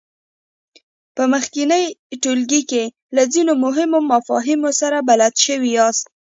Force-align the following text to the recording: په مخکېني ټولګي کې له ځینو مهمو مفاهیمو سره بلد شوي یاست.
په 1.15 1.23
مخکېني 1.33 1.83
ټولګي 2.23 2.61
کې 2.71 2.83
له 3.15 3.23
ځینو 3.33 3.53
مهمو 3.63 3.99
مفاهیمو 4.13 4.69
سره 4.81 4.97
بلد 5.09 5.33
شوي 5.45 5.71
یاست. 5.77 6.05